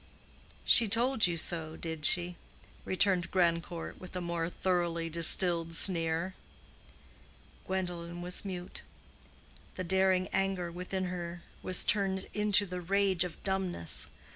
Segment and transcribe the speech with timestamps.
[0.65, 2.35] "She told you so—did she?"
[2.85, 6.33] returned Grandcourt, with a more thoroughly distilled sneer.
[7.67, 8.81] Gwendolen was mute.
[9.75, 14.07] The daring anger within her was turned into the rage of dumbness.